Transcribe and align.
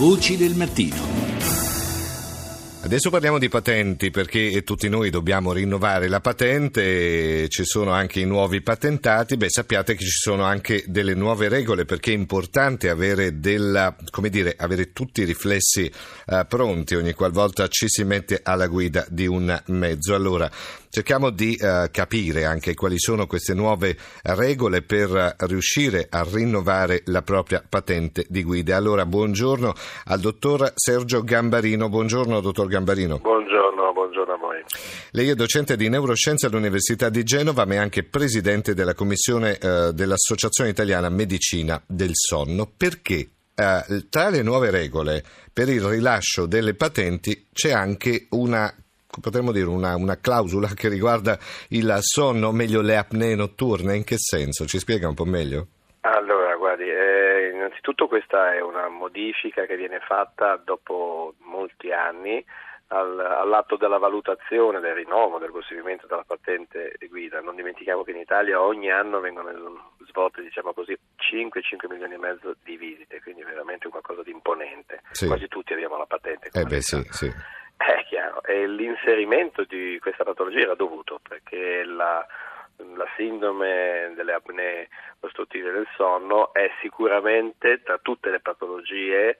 Voci 0.00 0.38
del 0.38 0.54
mattino. 0.54 0.96
Adesso 2.80 3.10
parliamo 3.10 3.38
di 3.38 3.50
patenti 3.50 4.10
perché 4.10 4.62
tutti 4.62 4.88
noi 4.88 5.10
dobbiamo 5.10 5.52
rinnovare 5.52 6.08
la 6.08 6.20
patente, 6.20 7.46
ci 7.50 7.66
sono 7.66 7.90
anche 7.90 8.20
i 8.20 8.24
nuovi 8.24 8.62
patentati, 8.62 9.36
beh 9.36 9.50
sappiate 9.50 9.94
che 9.96 10.02
ci 10.02 10.08
sono 10.08 10.44
anche 10.44 10.84
delle 10.86 11.12
nuove 11.12 11.50
regole 11.50 11.84
perché 11.84 12.12
è 12.12 12.14
importante 12.14 12.88
avere, 12.88 13.40
della, 13.40 13.94
dire, 14.30 14.54
avere 14.56 14.92
tutti 14.92 15.20
i 15.20 15.24
riflessi 15.26 15.92
uh, 16.28 16.46
pronti 16.48 16.94
ogni 16.94 17.12
qualvolta 17.12 17.68
ci 17.68 17.86
si 17.86 18.02
mette 18.02 18.40
alla 18.42 18.68
guida 18.68 19.04
di 19.10 19.26
un 19.26 19.62
mezzo. 19.66 20.14
Allora 20.14 20.50
cerchiamo 20.90 21.30
di 21.30 21.56
uh, 21.58 21.88
capire 21.90 22.44
anche 22.44 22.74
quali 22.74 22.98
sono 22.98 23.26
queste 23.26 23.54
nuove 23.54 23.96
regole 24.22 24.82
per 24.82 25.36
riuscire 25.38 26.06
a 26.10 26.26
rinnovare 26.28 27.02
la 27.06 27.22
propria 27.22 27.62
patente 27.66 28.26
di 28.28 28.42
guida. 28.42 28.76
Allora 28.76 29.06
buongiorno 29.06 29.72
al 30.06 30.20
dottor 30.20 30.72
Sergio 30.74 31.22
Gambarino, 31.22 31.88
buongiorno 31.88 32.40
dottor 32.40 32.66
Gambarino. 32.66 33.18
Buongiorno, 33.18 33.92
buongiorno 33.92 34.32
a 34.34 34.36
voi. 34.36 34.62
Lei 35.12 35.28
è 35.28 35.34
docente 35.34 35.76
di 35.76 35.88
neuroscienze 35.88 36.46
all'Università 36.46 37.08
di 37.08 37.22
Genova, 37.22 37.64
ma 37.64 37.74
è 37.74 37.78
anche 37.78 38.02
presidente 38.02 38.74
della 38.74 38.94
commissione 38.94 39.58
eh, 39.58 39.92
dell'Associazione 39.92 40.70
Italiana 40.70 41.08
Medicina 41.08 41.80
del 41.86 42.12
Sonno. 42.12 42.70
Perché 42.76 43.28
eh, 43.54 44.06
tra 44.08 44.28
le 44.28 44.42
nuove 44.42 44.70
regole 44.70 45.22
per 45.52 45.68
il 45.68 45.82
rilascio 45.82 46.46
delle 46.46 46.74
patenti 46.74 47.46
c'è 47.52 47.72
anche 47.72 48.26
una 48.30 48.72
potremmo 49.20 49.52
dire 49.52 49.66
una, 49.66 49.96
una, 49.96 50.18
clausola 50.20 50.68
che 50.68 50.88
riguarda 50.88 51.38
il 51.70 51.96
sonno, 52.00 52.52
meglio 52.52 52.80
le 52.80 52.96
apnee 52.96 53.34
notturne, 53.34 53.96
in 53.96 54.04
che 54.04 54.16
senso? 54.18 54.66
Ci 54.66 54.78
spiega 54.78 55.08
un 55.08 55.14
po' 55.14 55.24
meglio? 55.24 55.66
Allora, 56.02 56.54
guardi, 56.56 56.88
eh, 56.88 57.50
innanzitutto 57.52 58.06
questa 58.06 58.54
è 58.54 58.60
una 58.60 58.88
modifica 58.88 59.66
che 59.66 59.76
viene 59.76 60.00
fatta 60.00 60.56
dopo 60.56 61.34
molti 61.40 61.92
anni 61.92 62.42
al, 62.88 63.18
all'atto 63.18 63.76
della 63.76 63.98
valutazione, 63.98 64.80
del 64.80 64.94
rinnovo, 64.94 65.38
del 65.38 65.50
conseguimento 65.50 66.06
della 66.06 66.24
patente 66.26 66.94
di 66.98 67.08
guida. 67.08 67.40
Non 67.40 67.54
dimentichiamo 67.54 68.02
che 68.02 68.12
in 68.12 68.18
Italia 68.18 68.62
ogni 68.62 68.90
anno 68.90 69.20
vengono 69.20 69.50
svolte, 70.08 70.42
diciamo 70.42 70.72
così, 70.72 70.96
5-5 71.18 71.88
milioni 71.88 72.14
e 72.14 72.18
mezzo 72.18 72.54
di 72.64 72.76
visite, 72.76 73.20
quindi 73.22 73.42
veramente 73.42 73.88
qualcosa 73.88 74.22
di 74.22 74.30
imponente. 74.30 75.02
Sì. 75.12 75.26
Quasi 75.26 75.48
tutti 75.48 75.72
abbiamo 75.72 75.96
la 75.98 76.06
patente. 76.06 76.50
Eh 76.52 76.64
beh, 76.64 76.80
sì, 76.80 77.06
sì. 77.10 77.30
È 77.80 78.04
chiaro, 78.04 78.42
e 78.42 78.66
l'inserimento 78.66 79.64
di 79.64 79.98
questa 80.02 80.22
patologia 80.22 80.60
era 80.60 80.74
dovuto 80.74 81.18
perché 81.26 81.82
la, 81.82 82.24
la 82.76 83.08
sindrome 83.16 84.12
delle 84.14 84.34
apnee 84.34 84.90
ostruttive 85.20 85.70
del 85.70 85.88
sonno 85.96 86.52
è 86.52 86.70
sicuramente 86.82 87.82
tra 87.82 87.96
tutte 87.96 88.28
le 88.28 88.40
patologie 88.40 89.38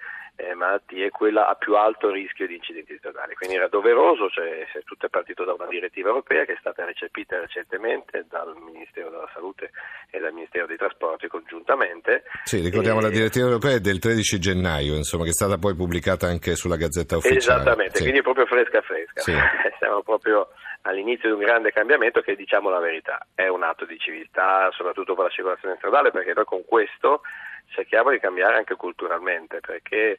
eh, 0.48 0.55
malattie 0.55 1.10
quella 1.10 1.46
a 1.48 1.55
più 1.55 1.77
alto 1.77 2.10
rischio 2.10 2.46
di 2.46 2.56
incidenti 2.56 2.96
stradali. 2.96 3.34
Quindi 3.34 3.56
era 3.56 3.69
doveroso, 3.69 4.28
cioè, 4.28 4.66
tutto 4.84 5.06
è 5.06 5.08
partito 5.08 5.44
da 5.44 5.52
una 5.52 5.66
direttiva 5.66 6.08
europea 6.08 6.44
che 6.44 6.55
è 6.55 6.58
stata 6.58 6.84
recepita 6.84 7.38
recentemente 7.38 8.27
dal 8.28 8.55
Ministero 8.56 9.11
della 9.11 9.28
Salute 9.33 9.70
e 10.11 10.18
dal 10.18 10.33
Ministero 10.33 10.66
dei 10.66 10.77
Trasporti 10.77 11.28
congiuntamente. 11.28 12.24
Sì, 12.44 12.61
ricordiamo 12.61 13.00
e... 13.00 13.02
la 13.02 13.11
direttiva 13.11 13.46
europea 13.46 13.78
del 13.78 13.98
13 13.98 14.38
gennaio, 14.38 14.94
insomma, 14.94 15.24
che 15.24 15.30
è 15.30 15.34
stata 15.34 15.58
poi 15.58 15.74
pubblicata 15.74 16.27
anche 16.27 16.55
sulla 16.55 16.77
Gazzetta 16.77 17.16
Ufficiale. 17.16 17.61
Esattamente, 17.61 17.96
sì. 17.96 18.02
quindi 18.02 18.20
è 18.20 18.22
proprio 18.22 18.46
fresca 18.46 18.80
fresca. 18.80 19.20
Sì. 19.20 19.33
Siamo 19.78 20.02
proprio 20.02 20.48
all'inizio 20.83 21.28
di 21.28 21.34
un 21.34 21.46
grande 21.46 21.72
cambiamento 21.72 22.20
che 22.20 22.36
diciamo 22.36 22.70
la 22.70 22.80
verità, 22.80 23.27
è 23.34 23.48
un 23.48 23.62
atto 23.62 23.84
di 23.84 23.98
civiltà, 23.98 24.70
soprattutto 24.72 25.14
per 25.14 25.24
la 25.24 25.30
circolazione 25.30 25.77
stradale, 25.77 26.11
perché 26.11 26.33
noi 26.34 26.44
con 26.44 26.64
questo 26.64 27.22
cerchiamo 27.71 28.11
di 28.11 28.19
cambiare 28.19 28.57
anche 28.57 28.77
culturalmente, 28.77 29.61
perché 29.61 30.19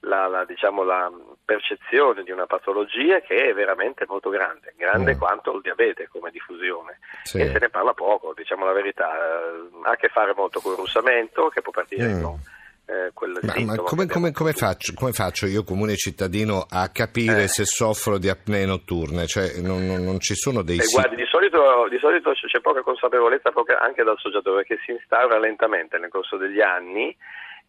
la, 0.00 0.26
la, 0.26 0.44
diciamo, 0.44 0.82
la, 0.82 1.10
percezione 1.44 2.22
di 2.22 2.30
una 2.30 2.46
patologia 2.46 3.20
che 3.20 3.50
è 3.50 3.52
veramente 3.52 4.04
molto 4.08 4.30
grande, 4.30 4.72
grande 4.76 5.14
mm. 5.14 5.18
quanto 5.18 5.54
il 5.54 5.60
diabete 5.60 6.08
come 6.08 6.30
diffusione 6.30 6.98
sì. 7.22 7.38
e 7.38 7.50
se 7.50 7.58
ne 7.58 7.68
parla 7.68 7.92
poco, 7.92 8.32
diciamo 8.34 8.64
la 8.64 8.72
verità, 8.72 9.10
ha 9.10 9.90
a 9.90 9.96
che 9.96 10.08
fare 10.08 10.32
molto 10.34 10.60
con 10.60 10.72
il 10.72 10.78
russamento 10.78 11.48
che 11.48 11.60
può 11.60 11.72
partire 11.72 12.08
mm. 12.08 12.22
con 12.22 12.38
eh, 12.86 13.10
ma, 13.40 13.54
ma 13.64 13.76
come, 13.76 14.06
come, 14.06 14.30
come, 14.30 14.52
faccio, 14.52 14.92
come, 14.94 15.12
faccio, 15.12 15.46
io 15.46 15.64
comune 15.64 15.96
cittadino 15.96 16.66
a 16.68 16.90
capire 16.90 17.44
eh. 17.44 17.48
se 17.48 17.64
soffro 17.64 18.18
di 18.18 18.28
apnee 18.28 18.66
notturne? 18.66 19.26
Cioè, 19.26 19.58
non, 19.60 19.86
non, 19.86 20.04
non, 20.04 20.20
ci 20.20 20.34
sono 20.34 20.60
dei... 20.60 20.76
Guardi, 20.92 21.16
di 21.16 21.23
solito, 21.54 21.88
di 21.88 21.98
solito, 21.98 22.32
c'è 22.32 22.60
poca 22.60 22.82
consapevolezza 22.82 23.52
anche 23.78 24.02
dal 24.02 24.18
soggetto 24.18 24.54
perché 24.54 24.78
si 24.84 24.90
instaura 24.90 25.38
lentamente 25.38 25.98
nel 25.98 26.10
corso 26.10 26.36
degli 26.36 26.60
anni 26.60 27.16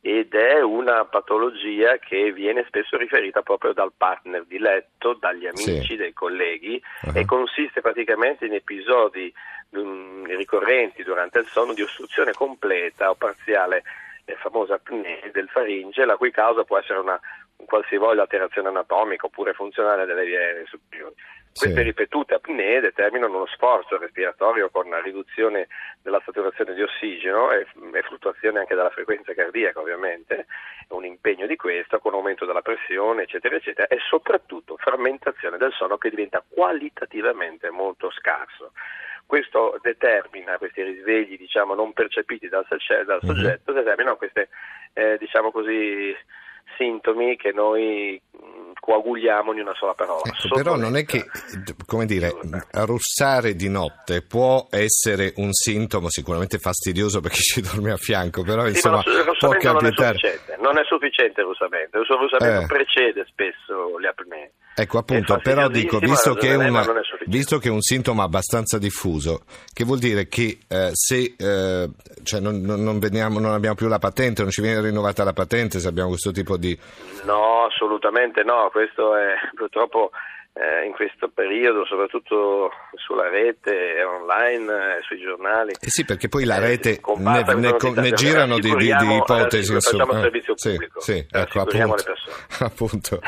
ed 0.01 0.33
è 0.35 0.61
una 0.61 1.05
patologia 1.05 1.97
che 1.97 2.31
viene 2.31 2.63
spesso 2.67 2.97
riferita 2.97 3.41
proprio 3.41 3.73
dal 3.73 3.91
partner 3.95 4.45
di 4.45 4.59
letto, 4.59 5.13
dagli 5.13 5.47
amici, 5.47 5.83
sì. 5.83 5.95
dai 5.95 6.13
colleghi 6.13 6.81
uh-huh. 7.01 7.17
e 7.17 7.25
consiste 7.25 7.81
praticamente 7.81 8.45
in 8.45 8.53
episodi 8.53 9.33
um, 9.71 10.25
ricorrenti 10.25 11.01
durante 11.01 11.39
il 11.39 11.47
sonno 11.47 11.73
di 11.73 11.81
ostruzione 11.81 12.33
completa 12.33 13.09
o 13.09 13.15
parziale 13.15 13.83
la 14.25 14.35
famosa 14.37 14.75
apnea 14.75 15.29
del 15.31 15.49
faringe, 15.49 16.05
la 16.05 16.17
cui 16.17 16.31
causa 16.31 16.63
può 16.63 16.77
essere 16.77 16.99
una 16.99 17.19
qualsivoglia 17.55 18.21
alterazione 18.21 18.67
anatomica 18.67 19.25
oppure 19.25 19.53
funzionale 19.53 20.05
delle 20.05 20.25
vie 20.25 20.65
superiori. 20.67 21.15
Queste 21.57 21.77
sì. 21.77 21.83
ripetute 21.83 22.33
apnee 22.33 22.81
determinano 22.81 23.37
uno 23.37 23.45
sforzo 23.45 23.97
respiratorio 23.97 24.69
con 24.69 24.87
una 24.87 24.99
riduzione 24.99 25.69
della 26.01 26.21
saturazione 26.25 26.73
di 26.73 26.81
ossigeno 26.81 27.49
e, 27.53 27.65
e 27.93 28.01
fluttuazione 28.01 28.59
anche 28.59 28.75
della 28.75 28.89
frequenza 28.89 29.33
cardiaca 29.33 29.79
ovviamente, 29.79 30.47
un 30.89 31.05
impegno 31.05 31.47
di 31.47 31.55
questo 31.55 31.99
con 31.99 32.13
aumento 32.13 32.43
della 32.43 32.61
pressione 32.61 33.23
eccetera 33.23 33.55
eccetera 33.55 33.87
e 33.87 33.99
soprattutto 34.05 34.75
frammentazione 34.75 35.55
del 35.55 35.71
sonno 35.71 35.97
che 35.97 36.09
diventa 36.09 36.43
qualitativamente 36.45 37.69
molto 37.69 38.11
scarso. 38.11 38.73
Questo 39.25 39.79
determina 39.81 40.57
questi 40.57 40.83
risvegli 40.83 41.37
diciamo, 41.37 41.73
non 41.73 41.93
percepiti 41.93 42.49
dal, 42.49 42.65
dal 42.67 43.19
mhm. 43.21 43.27
soggetto, 43.33 43.71
mm-hmm. 43.71 43.81
determinano 43.81 44.17
questi 44.17 44.45
eh, 44.91 45.17
diciamo 45.17 45.51
sintomi 46.77 47.35
che 47.37 47.51
noi 47.51 48.21
coaguliamo 48.85 49.51
in 49.53 49.61
una 49.61 49.73
sola 49.73 49.93
parola. 49.93 50.21
Ecco, 50.25 50.55
però 50.55 50.75
non 50.75 50.95
è 50.95 51.05
che, 51.05 51.25
come 51.87 52.05
dire, 52.05 52.31
russare 52.71 53.55
di 53.55 53.67
notte 53.67 54.21
può 54.21 54.67
essere 54.69 55.33
un 55.37 55.51
sintomo 55.53 56.09
sicuramente 56.09 56.59
fastidioso 56.59 57.19
per 57.19 57.31
chi 57.31 57.41
ci 57.41 57.61
dorme 57.61 57.91
a 57.91 57.97
fianco, 57.97 58.43
però 58.43 58.63
sì, 58.65 58.69
insomma 58.69 59.01
può 59.01 59.49
capitare. 59.57 60.19
Non 60.59 60.77
è 60.77 60.83
sufficiente 60.85 61.41
il 61.41 61.47
russamento, 61.47 61.97
il 61.99 62.05
russamento 62.05 62.61
eh. 62.61 62.65
precede 62.67 63.25
spesso 63.27 63.97
le 63.97 64.07
apnee. 64.07 64.51
Ecco 64.77 64.97
appunto, 64.97 65.39
però 65.41 65.69
dico, 65.69 65.99
visto 65.99 66.33
che, 66.33 66.53
una, 66.53 66.83
visto 67.27 67.59
che, 67.59 67.69
è 67.69 67.71
un 67.71 67.79
sintomo 67.79 68.21
abbastanza 68.21 68.77
diffuso, 68.77 69.43
che 69.71 69.85
vuol 69.85 69.99
dire 69.99 70.27
che 70.27 70.57
eh, 70.67 70.89
se 70.91 71.33
eh, 71.37 71.89
cioè 72.23 72.41
non, 72.41 72.61
non, 72.61 72.99
veniamo, 72.99 73.39
non, 73.39 73.53
abbiamo 73.53 73.75
più 73.75 73.87
la 73.87 73.99
patente, 73.99 74.41
non 74.41 74.51
ci 74.51 74.61
viene 74.61 74.81
rinnovata 74.81 75.23
la 75.23 75.31
patente 75.31 75.79
se 75.79 75.87
abbiamo 75.87 76.09
questo 76.09 76.31
tipo 76.31 76.57
di... 76.57 76.77
No, 77.23 77.63
assolutamente 77.65 78.43
no, 78.43 78.69
questo 78.69 79.15
è 79.15 79.35
purtroppo 79.55 80.11
eh, 80.51 80.85
in 80.85 80.91
questo 80.91 81.29
periodo, 81.29 81.85
soprattutto 81.85 82.71
sulla 82.95 83.29
rete, 83.29 84.03
online, 84.03 84.97
eh, 84.97 85.01
sui 85.03 85.19
giornali. 85.19 85.71
Eh 85.71 85.89
sì, 85.89 86.03
perché 86.03 86.27
poi 86.27 86.43
la 86.43 86.57
eh, 86.57 86.59
rete 86.59 86.99
ne, 87.17 87.43
ne, 87.55 87.75
ne, 87.95 88.11
girano 88.11 88.59
di, 88.59 88.75
di, 88.75 88.93
di 88.93 89.15
ipotesi. 89.15 89.71
Facciamo 89.71 90.13
il 90.13 90.21
servizio 90.21 90.53
pubblico, 90.53 90.99
sì, 90.99 91.13
sì, 91.13 91.27
ecco, 91.31 91.61
appunto, 91.61 91.95
le 91.95 92.03
persone. 92.03 92.35
appunto. 92.59 93.19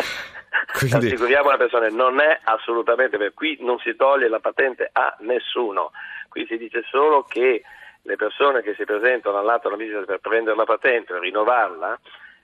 Quindi... 0.78 1.08
Assicuriamo 1.08 1.50
le 1.50 1.58
persone, 1.58 1.90
non 1.90 2.20
è 2.20 2.40
assolutamente 2.44 3.18
per 3.18 3.34
qui 3.34 3.58
non 3.62 3.80
si 3.80 3.96
toglie 3.96 4.28
la 4.28 4.40
patente 4.40 4.90
a 4.92 5.16
nessuno, 5.22 5.92
qui 6.30 6.46
si 6.46 6.58
dice 6.58 6.84
solo 6.90 7.24
che 7.24 7.64
le 8.04 8.16
persone 8.16 8.62
che 8.62 8.76
si 8.76 8.86
presentano 8.86 9.38
all'atto 9.38 9.70
della 9.70 9.82
visita 9.82 10.02
per 10.02 10.20
prendere 10.20 10.56
la 10.56 10.66
patente 10.66 11.14
o 11.14 11.20
rinnovarla 11.20 12.00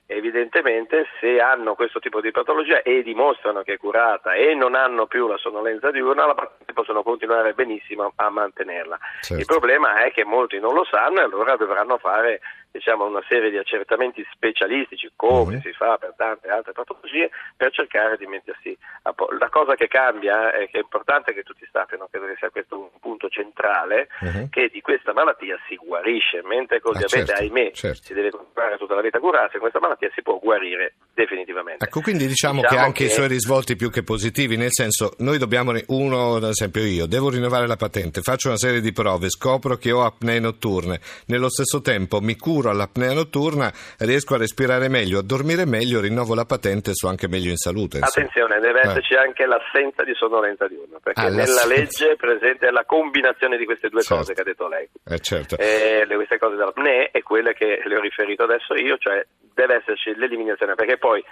evidentemente 0.06 1.06
se 1.20 1.40
hanno 1.40 1.76
questo 1.76 2.00
tipo 2.00 2.22
di 2.22 2.32
patologia 2.32 2.82
e 2.82 3.04
dimostrano 3.04 3.62
che 3.64 3.74
è 3.74 3.78
curata 3.78 4.34
e 4.34 4.54
non 4.54 4.76
hanno 4.76 5.08
più 5.08 5.28
la 5.28 5.38
sonnolenza 5.38 5.92
diurna, 5.92 6.26
la 6.26 6.36
patente 6.36 6.74
possono 6.74 7.04
continuare 7.04 7.54
benissimo 7.54 8.12
a 8.16 8.30
mantenerla. 8.30 9.00
Certo. 9.22 9.42
Il 9.42 9.46
problema 9.46 10.04
è 10.04 10.12
che 10.12 10.24
molti 10.24 10.60
non 10.60 10.74
lo 10.74 10.86
sanno 10.86 11.20
e 11.20 11.24
allora 11.24 11.56
dovranno 11.56 11.98
fare 11.98 12.42
diciamo, 12.74 13.06
una 13.06 13.24
serie 13.30 13.52
di 13.52 13.58
accertamenti 13.58 14.26
specialistici, 14.32 15.12
come 15.16 15.58
mm. 15.58 15.60
si 15.60 15.72
fa 15.74 15.98
per 15.98 16.16
tante 16.18 16.50
altre 16.50 16.72
patologie, 16.72 17.30
per 17.56 17.72
cercare 17.72 18.18
di 18.18 18.26
mettersi 18.26 18.76
a 19.04 19.14
posto. 19.14 19.38
La 19.38 19.50
cosa 19.50 19.76
che 19.76 19.88
cambia 19.88 20.52
è 20.52 20.68
che 20.70 20.80
è 20.80 20.82
importante 20.82 21.34
che 21.34 21.44
tutti 21.44 21.68
sappiano, 21.72 22.08
credo 22.10 22.26
che 22.26 22.36
sia 22.38 22.50
questo 22.50 22.80
un 22.80 22.93
punto 23.24 23.30
centrale 23.30 24.08
uh-huh. 24.20 24.50
che 24.50 24.70
di 24.72 24.82
questa 24.82 25.14
malattia 25.14 25.58
si 25.68 25.76
guarisce, 25.76 26.42
mentre 26.44 26.80
col 26.82 26.96
Ah, 26.96 27.00
diabete, 27.00 27.26
certo, 27.26 27.42
ahimè, 27.42 27.72
certo. 27.72 28.04
si 28.04 28.14
deve 28.14 28.30
continuare 28.32 28.78
tutta 28.78 28.96
la 28.96 29.02
vita 29.02 29.18
a 29.18 29.22
curarsi, 29.22 29.58
questa 29.58 29.80
malattia 29.80 30.10
si 30.14 30.22
può 30.22 30.40
guarire 30.40 30.96
definitivamente. 31.14 31.86
Ecco, 31.86 32.02
quindi 32.02 32.28
diciamo, 32.28 32.62
Diciamo 32.62 32.76
che 32.80 32.86
anche 32.86 33.04
che- 33.06 33.10
i 33.12 33.14
suoi 33.14 33.28
risvolti 33.28 33.76
più 33.76 33.90
che 33.90 34.04
positivi, 34.04 34.58
nel 34.58 34.72
senso, 34.72 35.14
noi 35.20 35.38
dobbiamo, 35.38 35.72
uno, 35.88 36.36
ad 36.36 36.44
esempio 36.44 36.84
io, 36.84 37.06
devo 37.06 37.30
rinnovare 37.30 37.68
la 37.68 37.76
patente, 37.76 38.22
faccio 38.22 38.50
una 38.50 38.58
serie 38.58 38.82
di 38.82 38.92
prove, 38.92 39.30
scopro 39.30 39.76
che 39.78 39.92
ho 39.92 40.04
apnee 40.04 40.40
notturne, 40.40 41.00
nello 41.28 41.50
stesso 41.50 41.82
tempo 41.82 42.20
mi 42.20 42.36
curo 42.36 42.70
all'apnea 42.70 43.14
notturna, 43.14 43.72
riesco 44.00 44.36
a 44.36 44.38
respirare 44.38 44.90
meglio, 44.90 45.20
a 45.20 45.24
dormire 45.24 45.66
meglio, 45.66 46.00
rinnovo 46.02 46.36
la 46.36 46.46
patente 46.46 46.92
e 46.92 46.94
sto 46.94 47.08
anche 47.08 47.28
meglio 47.28 47.50
in 47.50 47.58
salute. 47.58 47.98
insomma. 47.98 48.26
Attenzione, 48.28 48.60
deve 48.60 48.82
Eh. 48.82 48.88
esserci 48.90 49.16
anche 49.16 49.46
l'assenza 49.46 50.04
di 50.04 50.14
sonnolenza 50.16 50.68
diurna, 50.68 50.98
perché 51.02 51.22
Ah, 51.22 51.30
nella 51.30 51.66
legge 51.66 52.16
presente 52.18 52.70
la 52.72 52.84
combinazione 52.86 53.12
di 53.58 53.66
queste 53.66 53.90
due 53.90 54.02
Certo. 54.02 54.16
cose 54.18 54.34
che 54.34 54.42
ha 54.42 54.44
detto 54.44 54.68
lei. 54.68 54.90
Eh, 55.06 55.20
certo. 55.20 55.58
Eh, 55.58 56.06
le- 56.06 56.16
queste 56.16 56.38
cose 56.38 56.56
dell'apnea 56.56 57.10
e 57.12 57.22
quelle 57.24 57.54
che 57.54 57.82
le 57.84 57.98
ho 57.98 58.02
riferito 58.02 58.44
adesso 58.44 58.74
io, 58.76 58.98
cioè 58.98 59.26
deve 59.54 59.76
esserci 59.76 60.16
l'eliminazione, 60.16 60.76
perché 60.76 60.98
poi 60.98 61.24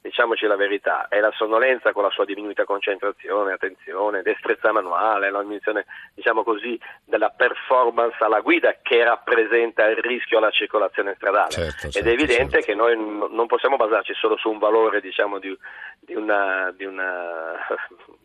diciamoci 0.00 0.44
la 0.44 0.56
verità, 0.56 1.08
è 1.08 1.18
la 1.18 1.32
sonnolenza 1.34 1.92
con 1.92 2.02
la 2.02 2.10
sua 2.10 2.26
diminuita 2.26 2.64
concentrazione, 2.64 3.54
attenzione, 3.54 4.20
destrezza 4.20 4.70
manuale, 4.70 5.30
la 5.30 5.40
diminuzione, 5.40 5.86
diciamo 6.14 6.44
così, 6.44 6.78
della 7.06 7.30
performance 7.30 8.16
alla 8.22 8.40
guida 8.40 8.76
che 8.82 9.02
rappresenta 9.02 9.86
il 9.86 9.96
rischio 9.96 10.36
alla 10.36 10.50
circolazione 10.50 11.14
stradale. 11.16 11.50
Certo, 11.52 11.86
Ed 11.86 11.92
certo, 11.92 12.08
è 12.08 12.12
evidente 12.12 12.60
certo. 12.62 12.66
che 12.66 12.74
noi 12.74 12.96
non 12.98 13.46
possiamo 13.46 13.76
basarci 13.76 14.12
solo 14.12 14.36
su 14.36 14.50
un 14.50 14.58
valore, 14.58 15.00
diciamo, 15.00 15.38
di, 15.38 15.56
di 16.00 16.14
una, 16.14 16.70
di 16.76 16.84
una 16.84 17.56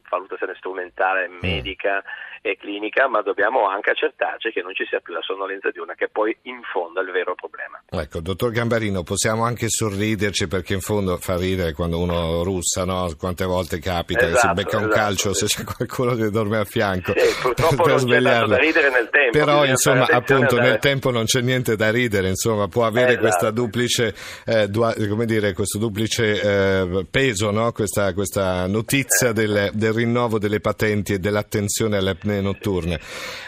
valutazione 0.10 0.54
strumentale, 0.58 1.28
Mm. 1.30 1.38
medica 1.42 2.04
e 2.42 2.56
clinica, 2.58 3.08
ma 3.10 3.22
dobbiamo 3.22 3.68
anche 3.68 3.92
accertarci 3.92 4.52
che 4.52 4.62
non 4.62 4.74
ci 4.74 4.86
sia 4.90 5.00
più 5.02 5.14
la 5.14 5.22
sonnolenza 5.22 5.72
diurna, 5.72 5.94
che 5.94 6.08
poi 6.08 6.36
in 6.44 6.62
fondo 6.72 7.02
è 7.02 7.04
il 7.04 7.12
vero 7.12 7.36
problema. 7.36 7.82
Ecco, 7.90 8.22
dottor 8.22 8.52
Gambarino, 8.52 9.04
possiamo 9.04 9.44
anche 9.44 9.68
sorriderci 9.68 10.48
perché 10.48 10.74
in 10.74 10.80
fondo 10.80 11.18
fa 11.18 11.36
ridere 11.38 11.74
quando 11.74 12.00
uno 12.00 12.44
russa, 12.44 12.86
no? 12.86 13.12
Quante 13.18 13.44
volte 13.44 13.80
capita 13.80 14.22
che 14.22 14.28
si 14.32 14.36
Esatto, 14.38 14.54
becca 14.54 14.78
un 14.78 14.84
esatto, 14.84 14.96
calcio 15.00 15.34
sì. 15.34 15.48
se 15.48 15.58
c'è 15.58 15.64
qualcuno 15.76 16.16
che 16.16 16.30
dorme 16.30 16.58
a 16.60 16.64
fianco 16.64 17.14
Sì, 17.18 17.42
purtroppo 17.42 17.76
per 17.84 17.88
non 17.88 17.96
c'è 17.98 18.02
svegliarlo. 18.04 18.48
da 18.48 18.58
ridere 18.58 18.90
nel 18.90 19.10
tempo, 19.10 19.38
Però 19.38 19.66
insomma, 19.66 20.06
appunto, 20.06 20.56
a 20.56 20.60
nel 20.60 20.68
dare- 20.70 20.80
tempo 20.80 21.12
non 21.12 21.26
c'è 21.26 21.42
niente 21.42 21.76
da 21.76 21.92
ridere, 21.92 22.30
insomma, 22.30 22.68
può 22.70 22.86
avere 22.86 23.10
Esatto. 23.12 23.22
questa 23.22 23.52
duplice, 23.52 24.16
eh, 24.46 24.68
dua- 24.70 24.94
come 25.10 25.26
dire, 25.26 25.52
questo 25.54 25.78
duplice 25.78 26.42
eh, 26.42 27.06
peso, 27.12 27.52
no? 27.52 27.72
Questa, 27.74 28.14
questa 28.14 28.66
notizia 28.68 29.34
del, 29.34 29.72
del 29.74 29.92
rinnovo 30.00 30.40
delle 30.40 30.60
patenti 30.60 31.14
e 31.14 31.20
dell'attenzione 31.20 31.98
alle 31.98 32.12
apnee 32.12 32.42
notturne. 32.42 32.96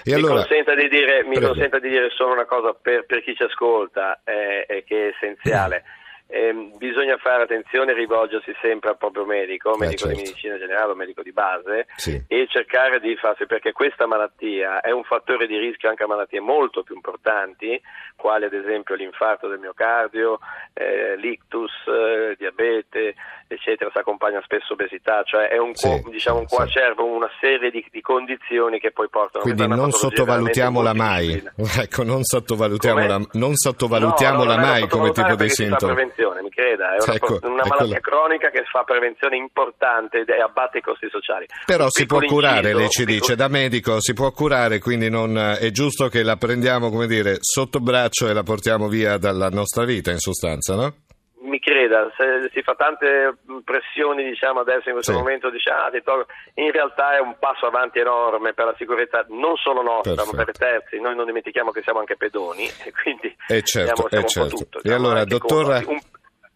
E 0.03 0.12
mi, 0.12 0.13
allora, 0.13 0.45
consenta 0.45 0.75
di 0.75 0.88
dire, 0.88 1.24
mi 1.24 1.36
Prego. 1.36 1.53
consenta 1.53 1.80
di 1.80 1.89
dire 1.89 2.09
solo 2.09 2.33
una 2.33 2.45
cosa 2.45 2.74
per, 2.74 3.06
per 3.06 3.24
chi 3.24 3.36
ci 3.36 3.44
ascolta 3.44 4.21
eh, 4.24 4.83
che 4.86 5.07
è 5.07 5.13
essenziale. 5.15 5.83
Ehm, 6.33 6.78
bisogna 6.78 7.18
fare 7.18 7.44
attenzione 7.44 7.92
e 7.92 7.95
rivolgersi 7.95 8.56
sempre 8.62 8.92
al 8.92 8.98
proprio 8.98 9.25
medico, 9.25 9.75
medico 9.78 10.07
certo. 10.07 10.16
di 10.16 10.24
medicina 10.24 10.57
generale 10.57 10.92
o 10.92 10.95
medico 10.95 11.22
di 11.22 11.33
base, 11.33 11.88
Sì. 11.98 12.24
e 12.28 12.48
cercare 12.48 13.00
di 13.01 13.16
farsi, 13.18 13.45
perché 13.45 13.74
questa 13.74 14.06
malattia 14.07 14.80
è 14.80 14.92
un 14.92 15.04
fattore 15.04 15.45
di 15.45 15.57
rischio 15.57 15.89
anche 15.89 16.04
a 16.04 16.07
malattie 16.07 16.39
molto 16.39 16.83
più 16.83 16.95
importanti, 16.95 17.80
quali 18.16 18.45
ad 18.45 18.54
esempio 18.54 18.95
l'infarto 18.95 19.48
del 19.48 19.60
miocardio, 19.60 20.39
eh, 20.74 21.18
l'ictus, 21.18 21.72
eh, 21.88 22.36
diabete, 22.38 23.16
eccetera, 23.48 23.89
si 23.92 23.98
accompagna 23.98 24.39
spesso 24.44 24.74
obesità, 24.74 25.24
cioè 25.24 25.48
è 25.50 25.57
un, 25.57 25.75
Sì, 25.75 26.01
diciamo, 26.10 26.39
un 26.39 26.48
sì. 26.48 26.56
coacervo, 26.56 27.04
una 27.04 27.30
serie 27.39 27.72
di, 27.72 27.86
di 27.92 28.01
condizioni 28.01 28.80
che 28.80 28.92
poi 28.92 29.10
portano 29.10 29.44
Quindi 29.44 29.63
è 29.63 29.66
una 29.66 29.75
non 29.75 29.92
sottovalutiamola 29.92 30.94
mai, 30.94 31.44
ecco, 31.80 32.04
non 32.04 32.24
sottovalutiamola, 32.24 33.19
non 33.34 33.56
sottovalutiamola 33.56 34.19
No, 34.31 34.44
non 34.44 34.54
è 34.54 34.56
da 34.56 34.62
mai 34.62 34.88
come 34.88 35.12
tipo 35.12 35.36
di 35.36 35.50
sintomo. 35.50 35.94
Prevenzione, 36.22 36.42
mi 36.42 36.50
creda, 36.50 36.96
è 36.96 37.02
una, 37.04 37.14
Ecco, 37.16 37.40
una 37.42 37.62
ecco 37.64 37.68
malattia 37.70 37.94
là. 37.94 38.00
cronica 38.00 38.50
che 38.50 38.64
fa 38.72 38.84
prevenzione 38.84 39.36
importante 39.38 40.22
è- 40.22 40.40
abbatte 40.40 40.78
i 40.78 40.82
costi 40.82 41.08
sociali. 41.10 41.46
Però 41.66 41.90
si 41.90 42.06
può 42.06 42.20
curare, 42.20 42.58
inciso, 42.72 42.78
lei 42.78 42.90
ci 42.90 43.04
piccolo- 43.06 43.20
dice, 43.20 43.36
da 43.36 43.48
medico 43.48 44.02
si 44.02 44.14
può 44.14 44.32
curare, 44.32 44.80
quindi 44.80 45.10
non, 45.10 45.38
è 45.38 45.70
giusto 45.72 46.08
che 46.08 46.24
la 46.24 46.38
prendiamo, 46.38 46.90
come 46.90 47.08
dire, 47.08 47.38
sotto 47.40 47.80
braccio 47.80 48.28
e 48.30 48.34
la 48.34 48.44
portiamo 48.44 48.88
via 48.88 49.18
dalla 49.18 49.50
nostra 49.50 49.84
vita, 49.86 50.12
in 50.12 50.20
sostanza, 50.20 50.76
no? 50.76 50.94
Creda, 51.62 52.12
se 52.18 52.50
si 52.52 52.62
fa 52.63 52.74
tante 52.75 53.38
pressioni 53.63 54.24
diciamo 54.25 54.60
adesso 54.62 54.90
in 54.90 54.96
questo 54.96 55.12
Sì. 55.13 55.18
momento, 55.18 55.48
ah, 55.48 55.92
tolgo- 56.04 56.25
in 56.56 56.72
realtà 56.72 57.16
è 57.16 57.19
un 57.19 57.38
passo 57.40 57.68
avanti 57.68 58.00
enorme 58.00 58.54
per 58.54 58.66
la 58.66 58.75
sicurezza 58.78 59.24
non 59.30 59.56
solo 59.58 59.81
nostra, 59.84 60.16
ma 60.25 60.31
per 60.31 60.50
i 60.50 60.52
Perfetto. 60.52 60.66
terzi. 60.66 61.00
Noi 61.00 61.16
non 61.16 61.25
dimentichiamo 61.25 61.72
che 61.72 61.81
siamo 61.84 62.00
anche 62.00 62.18
pedoni 62.18 62.66
e 62.84 62.92
quindi 62.92 63.28
Eh, 63.48 63.62
certo, 63.62 64.08
siamo, 64.08 64.10
siamo 64.10 64.25
eh, 64.25 64.28
certo. 64.28 64.42
un 64.42 64.50
po' 64.50 64.58
tutto. 64.58 64.80
E 64.90 64.94
allora, 64.94 65.24
coinvolti. 65.24 66.10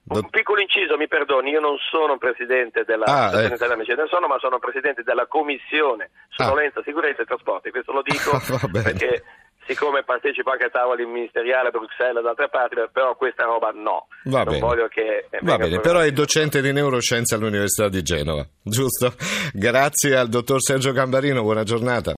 Un, 0.07 0.17
un 0.21 0.29
piccolo 0.29 0.59
inciso, 0.61 0.97
mi 0.97 1.07
perdoni, 1.07 1.49
io 1.51 1.59
non 1.59 1.77
sono 1.77 2.17
presidente 2.17 2.83
della 2.83 3.05
Ah, 3.05 3.25
Associazione 3.27 3.45
ecco. 3.55 3.81
Italiana 3.81 4.07
Sonno, 4.07 4.27
ma 4.27 4.37
sono 4.39 4.59
presidente 4.59 5.01
della 5.03 5.25
Commissione 5.27 6.11
Sonnolenza, 6.29 6.81
Sicurezza 6.83 7.21
e 7.21 7.25
Trasporti. 7.25 7.71
Questo 7.71 7.91
lo 7.91 8.01
dico 8.03 8.37
perché 8.71 9.23
siccome 9.65 10.03
partecipo 10.03 10.51
anche 10.51 10.65
a 10.65 10.69
tavoli 10.69 11.05
ministeriali 11.05 11.67
a 11.67 11.71
Bruxelles 11.71 12.19
e 12.19 12.21
da 12.21 12.29
altre 12.29 12.49
parti, 12.49 12.75
però 12.91 13.15
questa 13.15 13.45
roba 13.45 13.71
no. 13.73 14.07
Va 14.25 14.43
non 14.43 14.53
bene. 14.53 14.59
voglio 14.59 14.87
che 14.87 15.25
eh, 15.29 15.39
Va 15.41 15.57
bene, 15.57 15.79
però 15.79 15.99
è 15.99 16.11
docente 16.11 16.61
di 16.61 16.71
neuroscienze 16.71 17.35
all'Università 17.35 17.89
di 17.89 18.01
Genova, 18.01 18.45
giusto? 18.61 19.13
Grazie 19.53 20.15
al 20.15 20.29
dottor 20.29 20.61
Sergio 20.61 20.91
Gambarino, 20.91 21.41
buona 21.41 21.63
giornata. 21.63 22.13